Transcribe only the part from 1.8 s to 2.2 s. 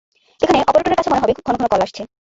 আসছে।